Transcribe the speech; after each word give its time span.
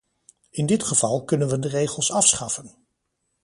In 0.49 0.65
dit 0.65 0.83
geval 0.83 1.23
kunnen 1.23 1.49
we 1.49 1.59
de 1.59 1.67
regels 1.67 2.11
afschaffen. 2.11 2.75